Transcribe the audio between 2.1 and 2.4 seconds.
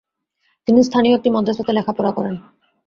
করেন।